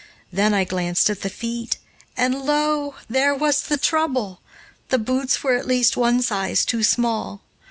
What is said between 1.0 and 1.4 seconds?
at the